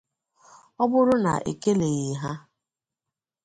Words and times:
ọ 0.81 0.83
bụrụ 0.91 1.15
na 1.25 1.33
e 1.49 1.51
keleghị 1.61 2.11
ha 2.21 2.31